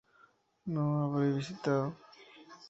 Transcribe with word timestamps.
No 0.65 0.85
habré 1.03 1.27
visitado 1.35 1.95